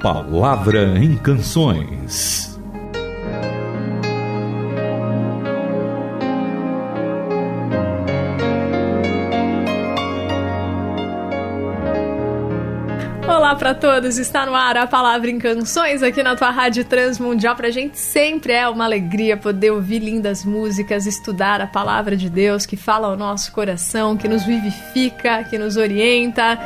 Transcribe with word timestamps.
Palavra 0.00 0.98
em 0.98 1.16
Canções. 1.16 2.54
Olá 13.26 13.54
para 13.56 13.74
todos, 13.74 14.18
está 14.18 14.44
no 14.44 14.54
ar 14.54 14.76
a 14.76 14.86
Palavra 14.86 15.30
em 15.30 15.38
Canções 15.38 16.02
aqui 16.02 16.22
na 16.22 16.36
tua 16.36 16.50
Rádio 16.50 16.84
Transmundial. 16.84 17.56
Pra 17.56 17.70
gente 17.70 17.98
sempre 17.98 18.52
é 18.52 18.68
uma 18.68 18.84
alegria 18.84 19.36
poder 19.36 19.70
ouvir 19.70 20.00
lindas 20.00 20.44
músicas, 20.44 21.06
estudar 21.06 21.60
a 21.60 21.66
Palavra 21.66 22.16
de 22.16 22.28
Deus 22.28 22.66
que 22.66 22.76
fala 22.76 23.08
ao 23.08 23.16
nosso 23.16 23.50
coração, 23.50 24.16
que 24.16 24.28
nos 24.28 24.44
vivifica, 24.44 25.42
que 25.44 25.56
nos 25.56 25.76
orienta. 25.76 26.58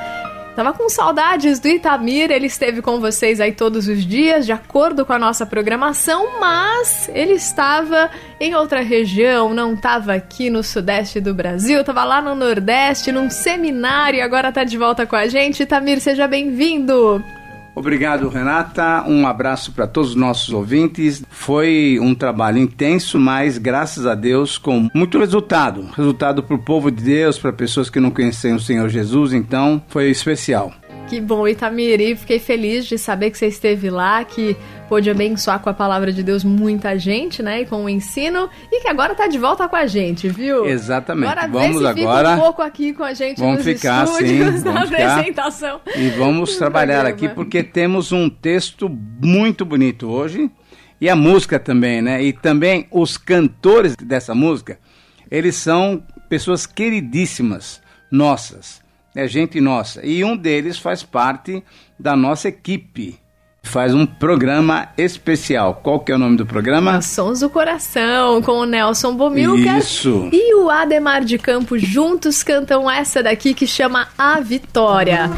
Tava 0.54 0.72
com 0.72 0.88
saudades 0.88 1.58
do 1.58 1.68
Itamir, 1.68 2.30
ele 2.30 2.46
esteve 2.46 2.82
com 2.82 3.00
vocês 3.00 3.40
aí 3.40 3.52
todos 3.52 3.88
os 3.88 4.04
dias, 4.04 4.44
de 4.44 4.52
acordo 4.52 5.06
com 5.06 5.12
a 5.12 5.18
nossa 5.18 5.46
programação, 5.46 6.40
mas 6.40 7.08
ele 7.14 7.34
estava 7.34 8.10
em 8.38 8.54
outra 8.54 8.80
região, 8.80 9.54
não 9.54 9.74
estava 9.74 10.12
aqui 10.12 10.50
no 10.50 10.62
sudeste 10.62 11.20
do 11.20 11.32
Brasil, 11.32 11.80
estava 11.80 12.04
lá 12.04 12.20
no 12.20 12.34
nordeste, 12.34 13.12
num 13.12 13.30
seminário, 13.30 14.22
agora 14.22 14.48
está 14.48 14.64
de 14.64 14.76
volta 14.76 15.06
com 15.06 15.16
a 15.16 15.28
gente. 15.28 15.62
Itamir, 15.62 16.00
seja 16.00 16.26
bem-vindo! 16.26 17.24
Obrigado, 17.74 18.28
Renata. 18.28 19.04
Um 19.06 19.26
abraço 19.26 19.72
para 19.72 19.86
todos 19.86 20.10
os 20.10 20.16
nossos 20.16 20.52
ouvintes. 20.52 21.22
Foi 21.30 21.98
um 22.00 22.14
trabalho 22.14 22.58
intenso, 22.58 23.18
mas 23.18 23.58
graças 23.58 24.06
a 24.06 24.14
Deus 24.14 24.58
com 24.58 24.88
muito 24.94 25.18
resultado. 25.18 25.88
Resultado 25.96 26.42
para 26.42 26.56
o 26.56 26.62
povo 26.62 26.90
de 26.90 27.02
Deus, 27.02 27.38
para 27.38 27.52
pessoas 27.52 27.88
que 27.88 28.00
não 28.00 28.10
conheciam 28.10 28.56
o 28.56 28.60
Senhor 28.60 28.88
Jesus. 28.88 29.32
Então, 29.32 29.82
foi 29.88 30.10
especial. 30.10 30.72
Que 31.10 31.20
bom, 31.20 31.48
Itamiri. 31.48 32.14
Fiquei 32.14 32.38
feliz 32.38 32.86
de 32.86 32.96
saber 32.96 33.32
que 33.32 33.38
você 33.38 33.48
esteve 33.48 33.90
lá, 33.90 34.22
que 34.24 34.56
pôde 34.88 35.10
abençoar 35.10 35.58
com 35.58 35.68
a 35.68 35.74
palavra 35.74 36.12
de 36.12 36.22
Deus 36.22 36.44
muita 36.44 36.96
gente, 36.96 37.42
né? 37.42 37.62
E 37.62 37.66
com 37.66 37.84
o 37.84 37.88
ensino. 37.88 38.48
E 38.70 38.80
que 38.80 38.86
agora 38.86 39.12
tá 39.12 39.26
de 39.26 39.36
volta 39.36 39.66
com 39.66 39.74
a 39.74 39.88
gente, 39.88 40.28
viu? 40.28 40.66
Exatamente. 40.66 41.26
Agora 41.32 41.48
vamos 41.48 41.84
agora. 41.84 42.30
Fica 42.30 42.40
um 42.40 42.44
pouco 42.44 42.62
aqui 42.62 42.92
com 42.92 43.02
a 43.02 43.12
gente 43.12 43.40
vamos 43.40 43.56
nos 43.56 43.64
ficar, 43.64 44.04
estúdios, 44.04 44.60
sim, 44.60 44.64
na 44.64 44.72
vamos 44.72 44.88
ficar. 44.88 45.18
apresentação. 45.18 45.80
E 45.96 46.10
vamos 46.10 46.56
trabalhar 46.56 47.02
programa. 47.02 47.26
aqui 47.26 47.34
porque 47.34 47.64
temos 47.64 48.12
um 48.12 48.30
texto 48.30 48.88
muito 48.88 49.64
bonito 49.64 50.08
hoje. 50.08 50.48
E 51.00 51.08
a 51.08 51.16
música 51.16 51.58
também, 51.58 52.00
né? 52.00 52.22
E 52.22 52.32
também 52.32 52.86
os 52.88 53.16
cantores 53.16 53.96
dessa 53.96 54.32
música, 54.32 54.78
eles 55.28 55.56
são 55.56 56.04
pessoas 56.28 56.66
queridíssimas 56.66 57.82
nossas. 58.12 58.79
É 59.14 59.26
gente 59.26 59.60
nossa. 59.60 60.04
E 60.04 60.24
um 60.24 60.36
deles 60.36 60.78
faz 60.78 61.02
parte 61.02 61.62
da 61.98 62.14
nossa 62.14 62.48
equipe. 62.48 63.18
Faz 63.62 63.94
um 63.94 64.06
programa 64.06 64.88
especial. 64.96 65.80
Qual 65.82 66.00
que 66.00 66.10
é 66.10 66.14
o 66.14 66.18
nome 66.18 66.36
do 66.36 66.46
programa? 66.46 67.02
Sons 67.02 67.40
do 67.40 67.50
Coração, 67.50 68.40
com 68.40 68.52
o 68.52 68.64
Nelson 68.64 69.14
Bomilcar. 69.14 69.78
Isso. 69.78 70.28
E 70.32 70.54
o 70.54 70.70
Ademar 70.70 71.24
de 71.24 71.38
Campos 71.38 71.82
juntos 71.82 72.42
cantam 72.42 72.90
essa 72.90 73.22
daqui 73.22 73.52
que 73.52 73.66
chama 73.66 74.08
A 74.16 74.40
Vitória. 74.40 75.30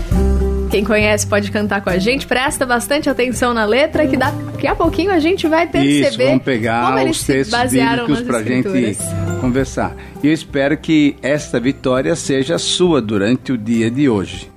Quem 0.73 0.84
conhece 0.84 1.27
pode 1.27 1.51
cantar 1.51 1.83
com 1.83 1.91
a 1.91 1.98
gente, 1.98 2.27
presta 2.27 2.65
bastante 2.65 3.11
atenção 3.11 3.53
na 3.53 3.67
letra, 3.67 4.06
que 4.06 4.17
daqui 4.17 4.67
a 4.67 4.75
pouquinho 4.75 5.12
a 5.12 5.19
gente 5.19 5.47
vai 5.47 5.67
perceber 5.67 6.09
Isso, 6.09 6.17
vamos 6.17 6.42
pegar 6.42 6.87
como 6.87 6.98
eles 6.98 7.20
os 7.20 7.27
textos 7.27 7.51
basearam 7.51 8.06
bíblicos 8.06 8.27
para 8.27 8.39
a 8.39 8.42
gente 8.42 8.98
conversar. 9.39 9.95
E 10.23 10.29
eu 10.29 10.33
espero 10.33 10.79
que 10.79 11.14
esta 11.20 11.61
vitória 11.61 12.17
seja 12.17 12.56
sua 12.56 13.03
durante 13.03 13.53
o 13.53 13.59
dia 13.59 13.91
de 13.91 14.09
hoje. 14.09 14.52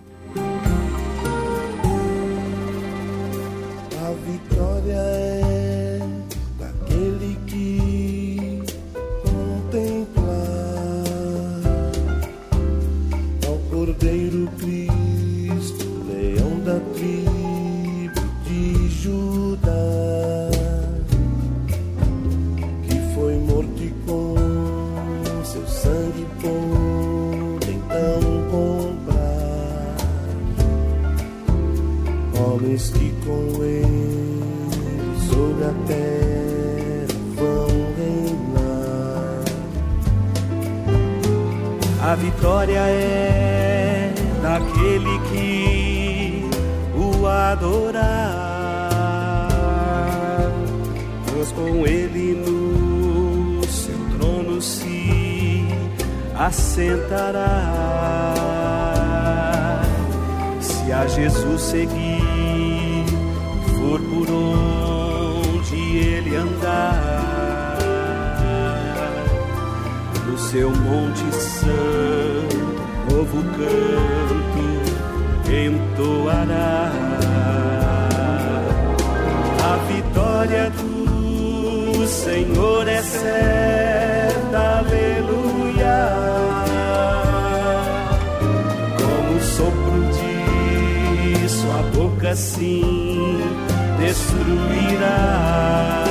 Adorar, 47.95 49.47
pois 51.31 51.51
com 51.51 51.85
ele 51.85 52.35
no 52.35 53.63
seu 53.67 53.97
trono 54.17 54.61
se 54.61 55.65
assentará. 56.35 57.71
Se 60.59 60.91
a 60.91 61.07
Jesus 61.07 61.61
seguir, 61.61 63.05
for 63.79 63.99
por 64.01 64.29
onde 64.29 65.97
ele 65.97 66.35
andar 66.35 67.15
no 70.27 70.37
seu 70.37 70.69
monte 70.69 71.33
santo, 71.35 72.57
novo 73.09 73.43
canto 73.55 74.35
entoará. 75.49 77.34
Vitória 80.45 80.69
do 80.69 82.07
Senhor 82.07 82.87
é 82.87 83.01
certa, 83.01 84.79
aleluia. 84.79 86.09
Como 88.97 89.37
o 89.37 89.41
sopro 89.41 90.01
de 90.13 91.49
sua 91.49 91.81
boca, 91.95 92.35
sim, 92.35 93.39
destruirá 93.99 96.04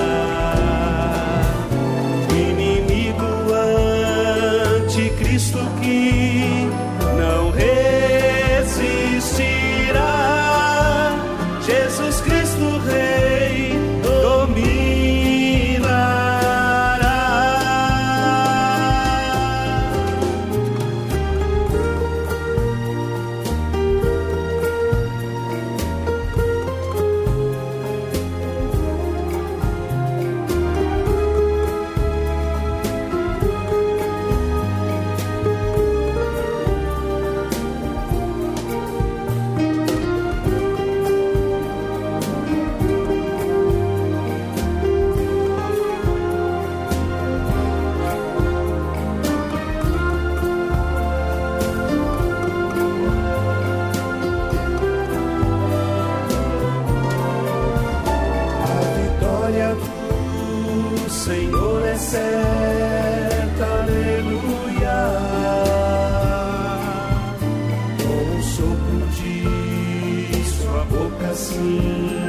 boca, 71.57 72.24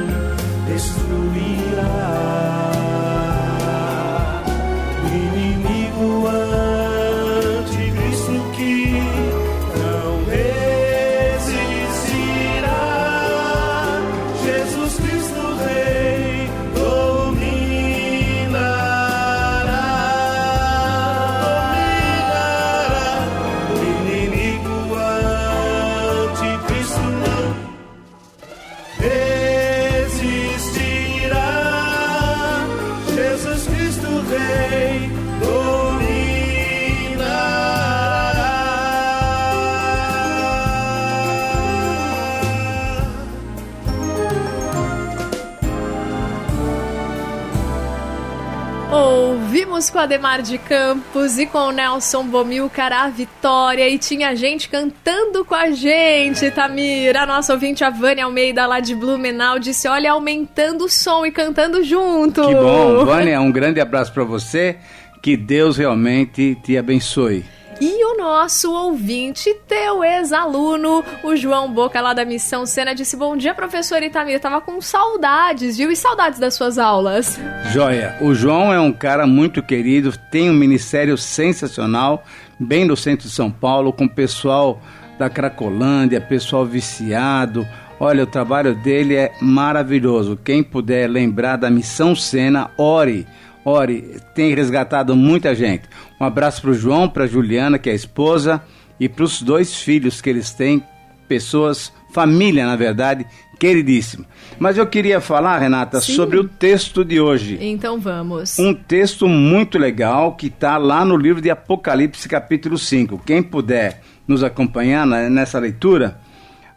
Ouvimos 48.90 49.90
com 49.90 49.98
Ademar 49.98 50.42
de 50.42 50.58
Campos 50.58 51.38
e 51.38 51.46
com 51.46 51.72
Nelson 51.72 52.24
Bomilcar 52.24 52.92
a 52.92 53.08
vitória 53.08 53.88
e 53.88 53.98
tinha 53.98 54.34
gente 54.36 54.68
cantando 54.68 55.44
com 55.44 55.54
a 55.54 55.72
gente, 55.72 56.50
Tamir. 56.52 57.16
A 57.16 57.26
nossa 57.26 57.52
ouvinte, 57.52 57.82
a 57.82 57.90
Vânia 57.90 58.24
Almeida, 58.24 58.64
lá 58.64 58.78
de 58.78 58.94
Blumenau, 58.94 59.58
disse: 59.58 59.88
Olha, 59.88 60.12
aumentando 60.12 60.84
o 60.84 60.88
som 60.88 61.26
e 61.26 61.32
cantando 61.32 61.82
junto. 61.82 62.46
Que 62.46 62.54
bom, 62.54 63.04
Vânia, 63.04 63.40
um 63.40 63.50
grande 63.50 63.80
abraço 63.80 64.12
para 64.12 64.24
você. 64.24 64.76
Que 65.20 65.36
Deus 65.36 65.76
realmente 65.76 66.56
te 66.62 66.78
abençoe. 66.78 67.44
E 67.78 68.04
o 68.04 68.16
nosso 68.16 68.72
ouvinte, 68.72 69.54
teu 69.68 70.02
ex-aluno, 70.02 71.04
o 71.22 71.36
João 71.36 71.70
Boca, 71.70 72.00
lá 72.00 72.14
da 72.14 72.24
Missão 72.24 72.64
Sena, 72.64 72.94
disse: 72.94 73.16
Bom 73.16 73.36
dia, 73.36 73.54
professor 73.54 74.02
Itamir. 74.02 74.40
Tava 74.40 74.62
com 74.62 74.80
saudades, 74.80 75.76
viu? 75.76 75.90
E 75.90 75.96
saudades 75.96 76.38
das 76.38 76.54
suas 76.54 76.78
aulas. 76.78 77.38
Joia, 77.72 78.16
o 78.22 78.34
João 78.34 78.72
é 78.72 78.80
um 78.80 78.92
cara 78.92 79.26
muito 79.26 79.62
querido, 79.62 80.16
tem 80.30 80.48
um 80.48 80.54
ministério 80.54 81.18
sensacional, 81.18 82.24
bem 82.58 82.86
no 82.86 82.96
centro 82.96 83.28
de 83.28 83.34
São 83.34 83.50
Paulo, 83.50 83.92
com 83.92 84.08
pessoal 84.08 84.80
da 85.18 85.28
Cracolândia, 85.28 86.18
pessoal 86.18 86.64
viciado. 86.64 87.66
Olha, 88.00 88.24
o 88.24 88.26
trabalho 88.26 88.74
dele 88.74 89.16
é 89.16 89.32
maravilhoso. 89.40 90.38
Quem 90.42 90.62
puder 90.62 91.08
lembrar 91.08 91.56
da 91.56 91.70
Missão 91.70 92.14
Sena, 92.14 92.70
ore 92.76 93.26
Ore, 93.68 94.20
tem 94.32 94.54
resgatado 94.54 95.16
muita 95.16 95.52
gente. 95.52 95.88
Um 96.20 96.24
abraço 96.24 96.62
para 96.62 96.70
o 96.70 96.74
João, 96.74 97.08
para 97.08 97.26
Juliana, 97.26 97.80
que 97.80 97.90
é 97.90 97.92
a 97.92 97.96
esposa, 97.96 98.62
e 99.00 99.08
para 99.08 99.24
os 99.24 99.42
dois 99.42 99.74
filhos 99.74 100.20
que 100.20 100.30
eles 100.30 100.52
têm, 100.52 100.80
pessoas, 101.26 101.92
família, 102.12 102.64
na 102.64 102.76
verdade, 102.76 103.26
queridíssima. 103.58 104.24
Mas 104.56 104.78
eu 104.78 104.86
queria 104.86 105.20
falar, 105.20 105.58
Renata, 105.58 106.00
Sim. 106.00 106.14
sobre 106.14 106.38
o 106.38 106.44
texto 106.44 107.04
de 107.04 107.20
hoje. 107.20 107.58
Então 107.60 107.98
vamos. 107.98 108.56
Um 108.56 108.72
texto 108.72 109.26
muito 109.26 109.78
legal 109.78 110.36
que 110.36 110.46
está 110.46 110.76
lá 110.76 111.04
no 111.04 111.16
livro 111.16 111.42
de 111.42 111.50
Apocalipse, 111.50 112.28
capítulo 112.28 112.78
5. 112.78 113.20
Quem 113.26 113.42
puder 113.42 114.00
nos 114.28 114.44
acompanhar 114.44 115.04
nessa 115.04 115.58
leitura, 115.58 116.20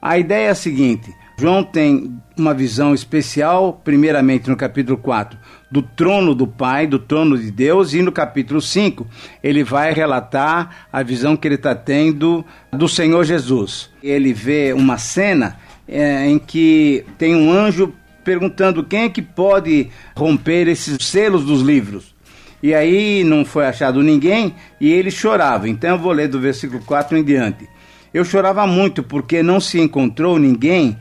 a 0.01 0.17
ideia 0.17 0.47
é 0.47 0.49
a 0.49 0.55
seguinte: 0.55 1.13
João 1.37 1.63
tem 1.63 2.19
uma 2.35 2.53
visão 2.53 2.95
especial, 2.95 3.79
primeiramente 3.83 4.49
no 4.49 4.55
capítulo 4.55 4.97
4, 4.97 5.37
do 5.71 5.81
trono 5.81 6.33
do 6.33 6.47
Pai, 6.47 6.87
do 6.87 6.97
trono 6.97 7.37
de 7.37 7.51
Deus, 7.51 7.93
e 7.93 8.01
no 8.01 8.11
capítulo 8.11 8.61
5 8.61 9.05
ele 9.43 9.63
vai 9.63 9.93
relatar 9.93 10.87
a 10.91 11.03
visão 11.03 11.37
que 11.37 11.47
ele 11.47 11.55
está 11.55 11.75
tendo 11.75 12.43
do 12.71 12.87
Senhor 12.87 13.23
Jesus. 13.23 13.89
Ele 14.01 14.33
vê 14.33 14.73
uma 14.73 14.97
cena 14.97 15.59
é, 15.87 16.27
em 16.27 16.39
que 16.39 17.05
tem 17.17 17.35
um 17.35 17.51
anjo 17.51 17.93
perguntando 18.23 18.83
quem 18.83 19.03
é 19.03 19.09
que 19.09 19.21
pode 19.21 19.89
romper 20.15 20.67
esses 20.67 21.03
selos 21.05 21.45
dos 21.45 21.61
livros. 21.61 22.15
E 22.61 22.73
aí 22.73 23.23
não 23.23 23.45
foi 23.45 23.65
achado 23.65 24.03
ninguém 24.03 24.53
e 24.81 24.91
ele 24.91 25.09
chorava. 25.09 25.69
Então 25.69 25.91
eu 25.91 25.97
vou 25.97 26.11
ler 26.11 26.27
do 26.27 26.39
versículo 26.39 26.83
4 26.83 27.17
em 27.17 27.23
diante. 27.23 27.67
Eu 28.13 28.25
chorava 28.25 28.65
muito 28.67 29.01
porque 29.01 29.41
não 29.41 29.59
se 29.59 29.79
encontrou 29.79 30.37
ninguém 30.37 30.97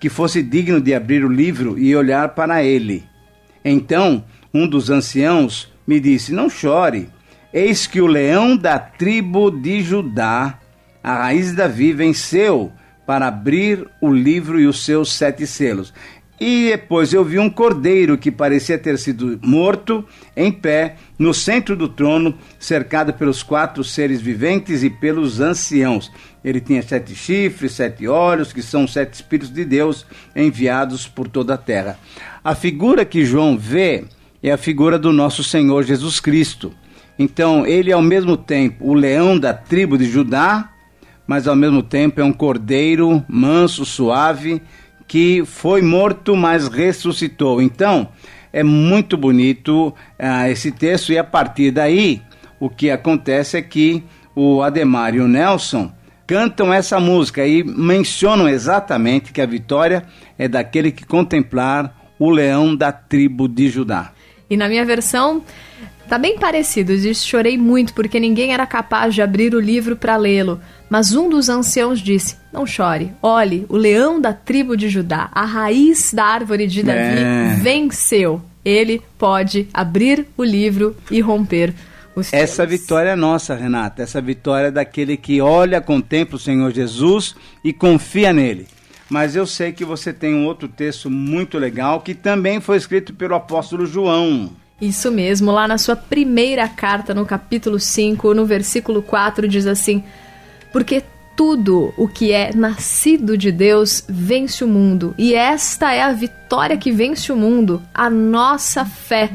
que 0.00 0.08
fosse 0.08 0.42
digno 0.42 0.80
de 0.80 0.94
abrir 0.94 1.24
o 1.24 1.28
livro 1.28 1.78
e 1.78 1.94
olhar 1.94 2.30
para 2.30 2.64
ele. 2.64 3.04
Então 3.64 4.24
um 4.52 4.66
dos 4.66 4.90
anciãos 4.90 5.72
me 5.86 5.98
disse: 5.98 6.32
Não 6.32 6.50
chore, 6.50 7.08
eis 7.52 7.86
que 7.86 8.00
o 8.00 8.06
leão 8.06 8.56
da 8.56 8.78
tribo 8.78 9.50
de 9.50 9.82
Judá, 9.82 10.58
a 11.02 11.14
raiz 11.14 11.50
de 11.50 11.56
Davi, 11.56 11.92
venceu 11.92 12.72
para 13.06 13.28
abrir 13.28 13.86
o 14.00 14.12
livro 14.12 14.60
e 14.60 14.66
os 14.66 14.84
seus 14.84 15.12
sete 15.12 15.46
selos. 15.46 15.92
E 16.44 16.70
depois 16.70 17.12
eu 17.12 17.24
vi 17.24 17.38
um 17.38 17.48
cordeiro 17.48 18.18
que 18.18 18.28
parecia 18.28 18.76
ter 18.76 18.98
sido 18.98 19.38
morto, 19.44 20.04
em 20.36 20.50
pé, 20.50 20.96
no 21.16 21.32
centro 21.32 21.76
do 21.76 21.88
trono, 21.88 22.36
cercado 22.58 23.12
pelos 23.12 23.44
quatro 23.44 23.84
seres 23.84 24.20
viventes 24.20 24.82
e 24.82 24.90
pelos 24.90 25.40
anciãos. 25.40 26.10
Ele 26.44 26.60
tinha 26.60 26.82
sete 26.82 27.14
chifres, 27.14 27.72
sete 27.72 28.08
olhos, 28.08 28.52
que 28.52 28.60
são 28.60 28.88
sete 28.88 29.14
Espíritos 29.14 29.54
de 29.54 29.64
Deus 29.64 30.04
enviados 30.34 31.06
por 31.06 31.28
toda 31.28 31.54
a 31.54 31.58
terra. 31.58 31.96
A 32.44 32.56
figura 32.56 33.04
que 33.04 33.24
João 33.24 33.56
vê 33.56 34.02
é 34.42 34.50
a 34.50 34.56
figura 34.56 34.98
do 34.98 35.12
nosso 35.12 35.44
Senhor 35.44 35.84
Jesus 35.84 36.18
Cristo. 36.18 36.74
Então, 37.16 37.64
ele 37.64 37.92
é 37.92 37.94
ao 37.94 38.02
mesmo 38.02 38.36
tempo 38.36 38.90
o 38.90 38.94
leão 38.94 39.38
da 39.38 39.54
tribo 39.54 39.96
de 39.96 40.06
Judá, 40.06 40.72
mas 41.24 41.46
ao 41.46 41.54
mesmo 41.54 41.84
tempo 41.84 42.20
é 42.20 42.24
um 42.24 42.32
cordeiro 42.32 43.24
manso, 43.28 43.84
suave, 43.84 44.60
que 45.06 45.44
foi 45.46 45.82
morto, 45.82 46.34
mas 46.34 46.66
ressuscitou. 46.66 47.62
Então, 47.62 48.08
é 48.52 48.64
muito 48.64 49.16
bonito 49.16 49.88
uh, 49.88 50.50
esse 50.50 50.72
texto, 50.72 51.12
e 51.12 51.18
a 51.18 51.22
partir 51.22 51.70
daí, 51.70 52.20
o 52.58 52.68
que 52.68 52.90
acontece 52.90 53.56
é 53.56 53.62
que 53.62 54.02
o 54.34 54.62
Ademar 54.62 55.14
e 55.14 55.20
o 55.20 55.28
Nelson 55.28 55.92
cantam 56.26 56.72
essa 56.72 56.98
música 56.98 57.46
e 57.46 57.62
mencionam 57.62 58.48
exatamente 58.48 59.32
que 59.32 59.40
a 59.40 59.46
vitória 59.46 60.02
é 60.36 60.48
daquele 60.48 60.90
que 60.90 61.06
contemplar 61.06 62.01
o 62.24 62.30
leão 62.30 62.74
da 62.74 62.92
tribo 62.92 63.48
de 63.48 63.68
Judá. 63.68 64.12
E 64.48 64.56
na 64.56 64.68
minha 64.68 64.84
versão, 64.84 65.42
Tá 66.08 66.18
bem 66.18 66.38
parecido, 66.38 66.94
diz: 66.94 67.24
Chorei 67.24 67.56
muito 67.56 67.94
porque 67.94 68.20
ninguém 68.20 68.52
era 68.52 68.66
capaz 68.66 69.14
de 69.14 69.22
abrir 69.22 69.54
o 69.54 69.60
livro 69.60 69.96
para 69.96 70.14
lê-lo. 70.16 70.60
Mas 70.90 71.14
um 71.14 71.26
dos 71.30 71.48
anciãos 71.48 72.00
disse: 72.00 72.36
Não 72.52 72.66
chore, 72.66 73.12
olhe, 73.22 73.64
o 73.66 73.78
leão 73.78 74.20
da 74.20 74.32
tribo 74.32 74.76
de 74.76 74.90
Judá, 74.90 75.30
a 75.32 75.46
raiz 75.46 76.12
da 76.12 76.24
árvore 76.24 76.66
de 76.66 76.82
Davi, 76.82 76.98
é. 76.98 77.56
venceu. 77.62 78.42
Ele 78.62 79.00
pode 79.16 79.68
abrir 79.72 80.26
o 80.36 80.44
livro 80.44 80.94
e 81.10 81.20
romper 81.20 81.72
os 82.14 82.32
Essa 82.32 82.66
vitória 82.66 83.10
é 83.10 83.16
nossa, 83.16 83.54
Renata. 83.54 84.02
Essa 84.02 84.20
vitória 84.20 84.66
é 84.66 84.70
daquele 84.70 85.16
que 85.16 85.40
olha, 85.40 85.80
contempla 85.80 86.36
o 86.36 86.38
Senhor 86.38 86.70
Jesus 86.72 87.34
e 87.64 87.72
confia 87.72 88.32
nele. 88.32 88.66
Mas 89.12 89.36
eu 89.36 89.46
sei 89.46 89.72
que 89.72 89.84
você 89.84 90.10
tem 90.10 90.34
um 90.34 90.46
outro 90.46 90.66
texto 90.66 91.10
muito 91.10 91.58
legal 91.58 92.00
que 92.00 92.14
também 92.14 92.62
foi 92.62 92.78
escrito 92.78 93.12
pelo 93.12 93.34
apóstolo 93.34 93.84
João. 93.84 94.50
Isso 94.80 95.12
mesmo, 95.12 95.50
lá 95.50 95.68
na 95.68 95.76
sua 95.76 95.94
primeira 95.94 96.66
carta, 96.66 97.12
no 97.12 97.26
capítulo 97.26 97.78
5, 97.78 98.32
no 98.32 98.46
versículo 98.46 99.02
4, 99.02 99.46
diz 99.46 99.66
assim: 99.66 100.02
Porque 100.72 101.04
tudo 101.36 101.92
o 101.98 102.08
que 102.08 102.32
é 102.32 102.54
nascido 102.54 103.36
de 103.36 103.52
Deus 103.52 104.02
vence 104.08 104.64
o 104.64 104.66
mundo, 104.66 105.14
e 105.18 105.34
esta 105.34 105.92
é 105.92 106.00
a 106.00 106.12
vitória 106.14 106.78
que 106.78 106.90
vence 106.90 107.30
o 107.30 107.36
mundo, 107.36 107.82
a 107.92 108.08
nossa 108.08 108.86
fé. 108.86 109.30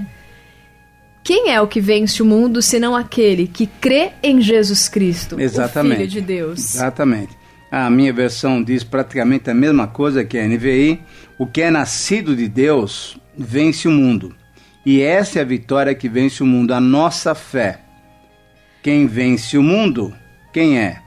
Quem 1.24 1.52
é 1.52 1.62
o 1.62 1.68
que 1.68 1.80
vence 1.80 2.24
o 2.24 2.26
mundo 2.26 2.64
senão 2.64 2.96
aquele 2.96 3.46
que 3.46 3.68
crê 3.68 4.10
em 4.24 4.42
Jesus 4.42 4.90
Cristo, 4.90 5.40
Exatamente. 5.40 5.94
o 5.94 5.98
Filho 5.98 6.10
de 6.10 6.22
Deus? 6.22 6.76
Exatamente. 6.76 7.38
A 7.72 7.90
minha 7.90 8.14
versão 8.14 8.64
diz 8.64 8.84
praticamente 8.84 9.50
a 9.50 9.54
mesma 9.54 9.88
coisa 9.88 10.24
que 10.24 10.38
a 10.38 10.48
NVI. 10.48 11.02
O 11.38 11.46
que 11.46 11.62
é 11.62 11.70
nascido 11.70 12.36
de 12.36 12.48
Deus 12.48 13.18
vence 13.38 13.88
o 13.88 13.92
mundo. 13.92 14.34
E 14.86 15.02
essa 15.02 15.40
é 15.40 15.42
a 15.42 15.46
vitória 15.46 15.94
que 15.94 16.08
vence 16.08 16.42
o 16.42 16.46
mundo, 16.46 16.74
a 16.74 16.80
nossa 16.80 17.36
fé. 17.36 17.82
Quem 18.82 19.06
vence 19.06 19.58
o 19.58 19.64
mundo? 19.64 20.16
Quem 20.54 20.80
é? 20.80 21.02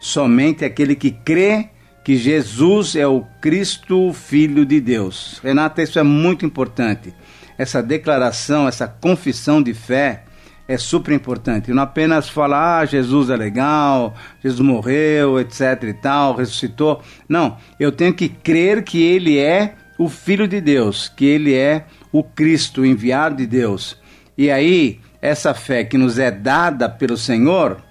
Somente 0.00 0.64
aquele 0.64 0.94
que 0.94 1.10
crê 1.10 1.70
que 2.04 2.16
Jesus 2.16 2.94
é 2.94 3.06
o 3.06 3.24
Cristo, 3.40 4.12
Filho 4.12 4.66
de 4.66 4.80
Deus. 4.80 5.40
Renata, 5.42 5.82
isso 5.82 5.98
é 5.98 6.02
muito 6.02 6.44
importante. 6.44 7.14
Essa 7.56 7.82
declaração, 7.82 8.68
essa 8.68 8.86
confissão 8.86 9.62
de 9.62 9.72
fé 9.72 10.24
é 10.66 10.76
super 10.76 11.12
importante. 11.12 11.72
Não 11.72 11.82
apenas 11.82 12.28
falar, 12.28 12.80
ah, 12.80 12.84
Jesus 12.84 13.30
é 13.30 13.36
legal, 13.36 14.14
Jesus 14.42 14.60
morreu, 14.60 15.40
etc 15.40 15.82
e 15.82 15.92
tal, 15.94 16.36
ressuscitou. 16.36 17.02
Não, 17.28 17.56
eu 17.78 17.92
tenho 17.92 18.14
que 18.14 18.28
crer 18.28 18.82
que 18.82 19.02
ele 19.02 19.38
é 19.38 19.74
o 19.98 20.08
Filho 20.08 20.48
de 20.48 20.60
Deus, 20.60 21.08
que 21.08 21.24
ele 21.24 21.54
é 21.54 21.86
o 22.10 22.22
Cristo 22.22 22.84
enviado 22.84 23.36
de 23.36 23.46
Deus. 23.46 24.00
E 24.36 24.50
aí, 24.50 25.00
essa 25.20 25.54
fé 25.54 25.84
que 25.84 25.98
nos 25.98 26.18
é 26.18 26.30
dada 26.30 26.88
pelo 26.88 27.16
Senhor, 27.16 27.82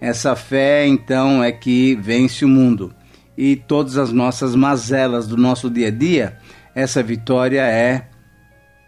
essa 0.00 0.34
fé 0.34 0.86
então 0.86 1.42
é 1.42 1.52
que 1.52 1.94
vence 1.96 2.44
o 2.44 2.48
mundo. 2.48 2.94
E 3.36 3.56
todas 3.56 3.96
as 3.96 4.12
nossas 4.12 4.54
mazelas 4.54 5.26
do 5.26 5.36
nosso 5.36 5.70
dia 5.70 5.88
a 5.88 5.90
dia, 5.90 6.36
essa 6.74 7.02
vitória 7.02 7.62
é 7.62 8.08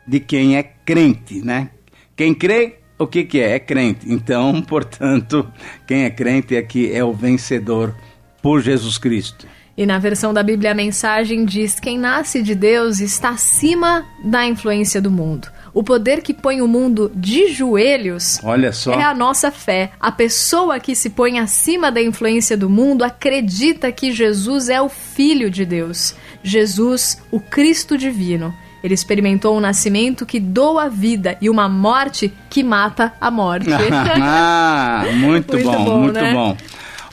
de 0.06 0.20
quem 0.20 0.56
é 0.56 0.62
crente, 0.62 1.42
né? 1.42 1.70
Quem 2.16 2.34
crê, 2.34 2.81
o 3.02 3.06
que, 3.06 3.24
que 3.24 3.40
é? 3.40 3.52
É 3.52 3.58
crente. 3.58 4.10
Então, 4.10 4.60
portanto, 4.62 5.46
quem 5.86 6.04
é 6.04 6.10
crente 6.10 6.56
é 6.56 6.62
que 6.62 6.92
é 6.92 7.04
o 7.04 7.12
vencedor 7.12 7.94
por 8.40 8.60
Jesus 8.60 8.98
Cristo. 8.98 9.46
E 9.76 9.86
na 9.86 9.98
versão 9.98 10.34
da 10.34 10.42
Bíblia 10.42 10.72
a 10.72 10.74
mensagem 10.74 11.44
diz: 11.44 11.80
quem 11.80 11.98
nasce 11.98 12.42
de 12.42 12.54
Deus 12.54 13.00
está 13.00 13.30
acima 13.30 14.04
da 14.22 14.46
influência 14.46 15.00
do 15.00 15.10
mundo. 15.10 15.48
O 15.74 15.82
poder 15.82 16.20
que 16.20 16.34
põe 16.34 16.60
o 16.60 16.68
mundo 16.68 17.10
de 17.14 17.48
joelhos 17.48 18.38
Olha 18.44 18.72
só. 18.72 18.92
é 18.92 19.02
a 19.02 19.14
nossa 19.14 19.50
fé. 19.50 19.92
A 19.98 20.12
pessoa 20.12 20.78
que 20.78 20.94
se 20.94 21.08
põe 21.08 21.38
acima 21.38 21.90
da 21.90 22.02
influência 22.02 22.58
do 22.58 22.68
mundo 22.68 23.02
acredita 23.02 23.90
que 23.90 24.12
Jesus 24.12 24.68
é 24.68 24.82
o 24.82 24.90
Filho 24.90 25.50
de 25.50 25.64
Deus, 25.64 26.14
Jesus, 26.42 27.22
o 27.30 27.40
Cristo 27.40 27.96
divino. 27.96 28.54
Ele 28.82 28.94
experimentou 28.94 29.56
um 29.56 29.60
nascimento 29.60 30.26
que 30.26 30.40
doa 30.40 30.84
a 30.84 30.88
vida 30.88 31.36
e 31.40 31.48
uma 31.48 31.68
morte 31.68 32.32
que 32.50 32.62
mata 32.62 33.12
a 33.20 33.30
morte. 33.30 33.68
ah, 34.20 35.04
muito, 35.14 35.52
muito 35.52 35.70
bom, 35.70 35.84
bom, 35.84 36.00
muito 36.00 36.20
né? 36.20 36.32
bom. 36.32 36.56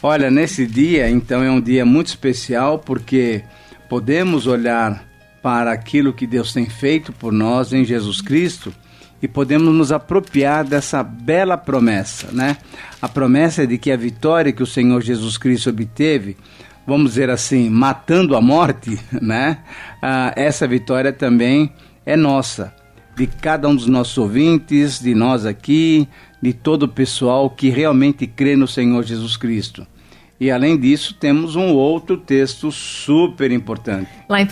Olha, 0.01 0.31
nesse 0.31 0.65
dia, 0.65 1.09
então, 1.09 1.43
é 1.43 1.51
um 1.51 1.59
dia 1.59 1.85
muito 1.85 2.07
especial 2.07 2.79
porque 2.79 3.43
podemos 3.89 4.47
olhar 4.47 5.03
para 5.41 5.71
aquilo 5.71 6.13
que 6.13 6.25
Deus 6.25 6.53
tem 6.53 6.65
feito 6.67 7.11
por 7.11 7.31
nós 7.31 7.73
em 7.73 7.83
Jesus 7.83 8.21
Cristo 8.21 8.73
e 9.21 9.27
podemos 9.27 9.73
nos 9.73 9.91
apropriar 9.91 10.63
dessa 10.63 11.03
bela 11.03 11.57
promessa, 11.57 12.31
né? 12.31 12.57
A 13.01 13.07
promessa 13.07 13.67
de 13.67 13.77
que 13.77 13.91
a 13.91 13.97
vitória 13.97 14.53
que 14.53 14.63
o 14.63 14.67
Senhor 14.67 15.01
Jesus 15.01 15.38
Cristo 15.38 15.69
obteve, 15.69 16.38
vamos 16.89 17.12
dizer 17.12 17.29
assim, 17.29 17.69
matando 17.69 18.36
a 18.36 18.41
morte, 18.41 19.00
né? 19.22 19.60
Ah, 20.01 20.34
essa 20.36 20.67
vitória 20.67 21.13
também 21.13 21.72
é 22.05 22.17
nossa, 22.17 22.74
de 23.15 23.27
cada 23.27 23.67
um 23.67 23.75
dos 23.75 23.88
nossos 23.88 24.17
ouvintes, 24.17 25.00
de 25.00 25.13
nós 25.13 25.46
aqui, 25.46 26.08
de 26.41 26.53
todo 26.53 26.84
o 26.84 26.88
pessoal 26.88 27.50
que 27.50 27.69
realmente 27.69 28.25
crê 28.25 28.55
no 28.55 28.67
Senhor 28.67 29.03
Jesus 29.03 29.38
Cristo. 29.38 29.86
E 30.39 30.50
além 30.50 30.77
disso, 30.77 31.13
temos 31.19 31.58
um 31.58 31.74
outro 31.74 32.15
texto 32.15 32.72
super 32.72 33.51
importante. 33.51 34.10
Lá 34.29 34.39
em 34.39 34.46
1 34.46 34.48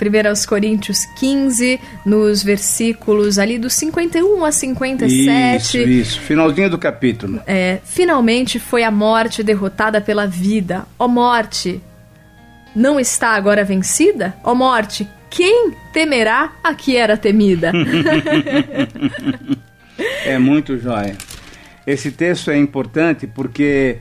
Coríntios 0.46 1.06
15, 1.18 1.80
nos 2.06 2.44
versículos 2.44 3.40
ali 3.40 3.58
do 3.58 3.70
51 3.70 4.44
a 4.44 4.52
57. 4.52 5.78
Isso, 5.78 5.78
isso. 5.78 6.20
Finalzinho 6.20 6.70
do 6.70 6.78
capítulo. 6.78 7.40
É, 7.48 7.80
finalmente 7.86 8.60
foi 8.60 8.84
a 8.84 8.92
morte 8.92 9.42
derrotada 9.42 10.02
pela 10.02 10.28
vida. 10.28 10.86
Ó 11.00 11.08
morte, 11.08 11.82
não 12.78 13.00
está 13.00 13.32
agora 13.32 13.64
vencida? 13.64 14.36
Ó 14.44 14.54
morte, 14.54 15.08
quem 15.32 15.74
temerá 15.92 16.54
a 16.64 16.76
que 16.76 16.96
era 16.96 17.18
temida? 17.18 17.72
é 20.24 20.38
muito 20.38 20.78
jóia. 20.78 21.18
Esse 21.88 22.12
texto 22.12 22.52
é 22.52 22.58
importante 22.58 23.26
porque 23.26 23.98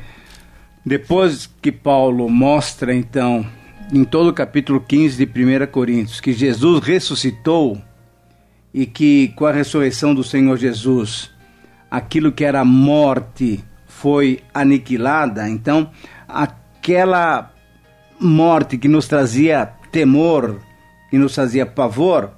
depois 0.85 1.49
que 1.63 1.73
Paulo 1.73 2.29
mostra, 2.29 2.95
então, 2.95 3.47
em 3.91 4.05
todo 4.05 4.29
o 4.29 4.35
capítulo 4.35 4.79
15 4.79 5.25
de 5.25 5.27
1 5.45 5.67
Coríntios, 5.69 6.21
que 6.21 6.35
Jesus 6.35 6.85
ressuscitou 6.85 7.81
e 8.75 8.85
que 8.85 9.29
com 9.37 9.47
a 9.47 9.53
ressurreição 9.53 10.15
do 10.15 10.23
Senhor 10.23 10.59
Jesus, 10.59 11.31
aquilo 11.91 12.31
que 12.31 12.45
era 12.45 12.63
morte 12.63 13.65
foi 13.87 14.41
aniquilada, 14.53 15.49
então, 15.49 15.91
aquela 16.29 17.56
morte 18.21 18.79
que 18.79 18.89
nos 18.89 19.07
trazia 19.07 19.67
temor, 19.93 20.61
que 21.11 21.19
nos 21.19 21.35
fazia 21.35 21.65
pavor, 21.67 22.31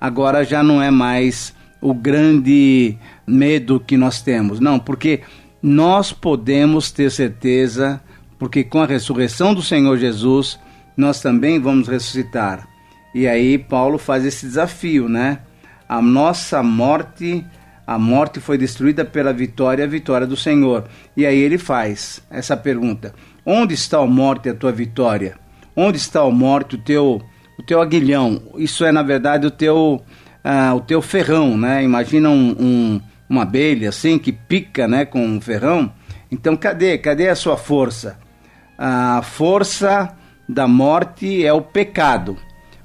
agora 0.00 0.44
já 0.44 0.62
não 0.62 0.82
é 0.82 0.90
mais 0.90 1.54
o 1.80 1.92
grande 1.92 2.96
medo 3.26 3.80
que 3.80 3.96
nós 3.96 4.22
temos. 4.22 4.60
Não, 4.60 4.78
porque 4.78 5.20
nós 5.62 6.12
podemos 6.12 6.90
ter 6.90 7.10
certeza, 7.10 8.00
porque 8.38 8.64
com 8.64 8.80
a 8.80 8.86
ressurreição 8.86 9.54
do 9.54 9.62
Senhor 9.62 9.98
Jesus, 9.98 10.58
nós 10.96 11.20
também 11.20 11.58
vamos 11.58 11.88
ressuscitar. 11.88 12.66
E 13.14 13.26
aí 13.28 13.58
Paulo 13.58 13.98
faz 13.98 14.24
esse 14.24 14.46
desafio, 14.46 15.08
né? 15.08 15.40
A 15.88 16.00
nossa 16.00 16.62
morte, 16.62 17.44
a 17.86 17.98
morte 17.98 18.40
foi 18.40 18.56
destruída 18.56 19.04
pela 19.04 19.32
vitória, 19.32 19.84
a 19.84 19.88
vitória 19.88 20.26
do 20.26 20.36
Senhor. 20.36 20.84
E 21.16 21.26
aí 21.26 21.38
ele 21.38 21.58
faz 21.58 22.22
essa 22.30 22.56
pergunta: 22.56 23.14
Onde 23.44 23.74
está 23.74 23.98
a 23.98 24.06
morte 24.06 24.48
a 24.48 24.54
tua 24.54 24.72
vitória? 24.72 25.36
Onde 25.76 25.98
está 25.98 26.20
a 26.20 26.30
morte 26.30 26.76
o 26.76 26.78
teu 26.78 27.22
o 27.58 27.62
teu 27.62 27.80
aguilhão? 27.80 28.42
Isso 28.56 28.84
é 28.84 28.92
na 28.92 29.02
verdade 29.02 29.46
o 29.46 29.50
teu 29.50 30.02
uh, 30.44 30.74
o 30.74 30.80
teu 30.80 31.02
ferrão, 31.02 31.56
né? 31.56 31.82
Imagina 31.82 32.30
um, 32.30 32.56
um 32.58 33.00
uma 33.28 33.42
abelha 33.42 33.88
assim 33.88 34.18
que 34.18 34.30
pica, 34.30 34.86
né, 34.86 35.06
com 35.06 35.24
um 35.24 35.40
ferrão. 35.40 35.90
Então, 36.30 36.54
cadê? 36.54 36.98
Cadê 36.98 37.28
a 37.28 37.34
sua 37.34 37.56
força? 37.56 38.18
A 38.76 39.22
força 39.22 40.14
da 40.48 40.68
morte 40.68 41.44
é 41.44 41.52
o 41.52 41.62
pecado. 41.62 42.36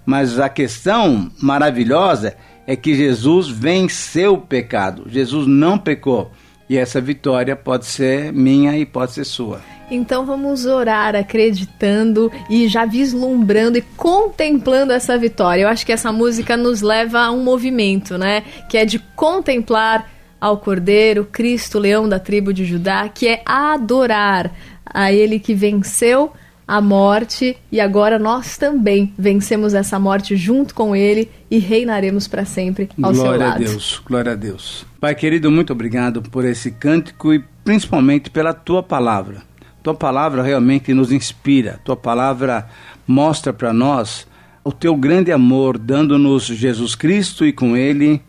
Mas 0.05 0.39
a 0.39 0.47
questão 0.47 1.29
maravilhosa 1.41 2.37
é 2.65 2.77
que 2.77 2.95
Jesus 2.95 3.49
venceu 3.49 4.35
o 4.35 4.41
pecado. 4.41 5.03
Jesus 5.07 5.45
não 5.47 5.77
pecou. 5.77 6.31
E 6.69 6.77
essa 6.77 6.99
vitória 6.99 7.55
pode 7.55 7.85
ser 7.85 8.33
minha 8.33 8.77
e 8.77 8.85
pode 8.85 9.13
ser 9.13 9.23
sua. 9.23 9.61
Então 9.89 10.25
vamos 10.25 10.65
orar 10.65 11.15
acreditando 11.15 12.29
e 12.49 12.67
já 12.67 12.85
vislumbrando 12.85 13.77
e 13.77 13.81
contemplando 13.95 14.91
essa 14.91 15.17
vitória. 15.17 15.61
Eu 15.61 15.69
acho 15.69 15.85
que 15.85 15.93
essa 15.93 16.11
música 16.11 16.57
nos 16.57 16.81
leva 16.81 17.19
a 17.19 17.31
um 17.31 17.41
movimento, 17.41 18.17
né? 18.17 18.43
Que 18.69 18.77
é 18.77 18.85
de 18.85 18.99
contemplar 18.99 20.11
ao 20.41 20.57
Cordeiro, 20.57 21.25
Cristo, 21.25 21.79
leão 21.79 22.07
da 22.07 22.19
tribo 22.19 22.53
de 22.53 22.65
Judá, 22.65 23.07
que 23.07 23.27
é 23.27 23.41
adorar 23.45 24.51
a 24.85 25.11
ele 25.11 25.39
que 25.39 25.53
venceu 25.53 26.33
a 26.67 26.81
morte 26.81 27.55
e 27.71 27.79
agora 27.79 28.19
nós 28.19 28.57
também 28.57 29.13
vencemos 29.17 29.73
essa 29.73 29.97
morte 29.97 30.35
junto 30.35 30.75
com 30.75 30.93
ele 30.93 31.31
e 31.49 31.59
reinaremos 31.59 32.27
para 32.27 32.43
sempre 32.43 32.89
ao 33.01 33.13
glória 33.13 33.15
seu 33.15 33.25
lado. 33.25 33.37
Glória 33.37 33.53
a 33.53 33.57
Deus, 33.57 34.01
glória 34.05 34.31
a 34.33 34.35
Deus. 34.35 34.85
Pai 34.99 35.15
querido, 35.15 35.49
muito 35.49 35.71
obrigado 35.71 36.21
por 36.21 36.43
esse 36.43 36.71
cântico 36.71 37.33
e 37.33 37.41
principalmente 37.63 38.29
pela 38.29 38.53
tua 38.53 38.83
palavra. 38.83 39.43
Tua 39.81 39.95
palavra 39.95 40.43
realmente 40.43 40.93
nos 40.93 41.13
inspira. 41.13 41.79
Tua 41.85 41.95
palavra 41.95 42.67
mostra 43.07 43.53
para 43.53 43.71
nós 43.71 44.27
o 44.61 44.71
teu 44.73 44.97
grande 44.97 45.31
amor, 45.31 45.77
dando-nos 45.77 46.43
Jesus 46.43 46.93
Cristo 46.93 47.45
e 47.45 47.53
com 47.53 47.77
ele 47.77 48.21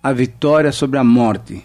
a 0.00 0.12
vitória 0.12 0.70
sobre 0.70 0.96
a 0.96 1.02
morte. 1.02 1.64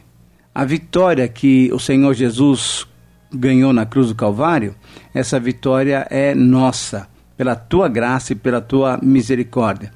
A 0.55 0.65
vitória 0.65 1.27
que 1.27 1.71
o 1.71 1.77
Senhor 1.77 2.15
Jesus 2.15 2.87
ganhou 3.33 3.71
na 3.73 3.85
cruz 3.85 4.09
do 4.09 4.15
Calvário, 4.15 4.75
essa 5.13 5.39
vitória 5.39 6.05
é 6.09 6.35
nossa, 6.35 7.07
pela 7.37 7.55
tua 7.55 7.87
graça 7.87 8.33
e 8.33 8.35
pela 8.35 8.61
tua 8.61 8.99
misericórdia. 9.01 9.91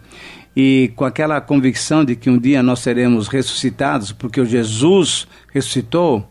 E 0.56 0.92
com 0.96 1.04
aquela 1.04 1.42
convicção 1.42 2.06
de 2.06 2.16
que 2.16 2.30
um 2.30 2.38
dia 2.38 2.64
nós 2.64 2.80
seremos 2.80 3.28
ressuscitados, 3.28 4.12
porque 4.12 4.40
o 4.40 4.46
Jesus 4.46 5.28
ressuscitou, 5.54 6.30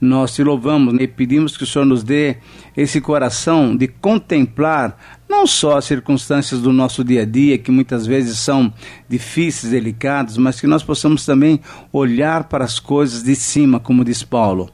nós 0.00 0.34
te 0.34 0.44
louvamos 0.44 0.94
e 1.00 1.08
pedimos 1.08 1.56
que 1.56 1.64
o 1.64 1.66
Senhor 1.66 1.84
nos 1.84 2.04
dê 2.04 2.36
esse 2.76 3.00
coração 3.00 3.76
de 3.76 3.88
contemplar 3.88 4.96
não 5.28 5.46
só 5.46 5.78
as 5.78 5.86
circunstâncias 5.86 6.60
do 6.60 6.72
nosso 6.72 7.02
dia 7.02 7.22
a 7.22 7.24
dia, 7.24 7.58
que 7.58 7.70
muitas 7.70 8.06
vezes 8.06 8.38
são 8.38 8.72
difíceis, 9.08 9.72
delicadas, 9.72 10.36
mas 10.36 10.60
que 10.60 10.66
nós 10.66 10.82
possamos 10.82 11.24
também 11.24 11.60
olhar 11.92 12.44
para 12.44 12.64
as 12.64 12.78
coisas 12.78 13.22
de 13.22 13.34
cima, 13.34 13.80
como 13.80 14.04
diz 14.04 14.22
Paulo. 14.22 14.70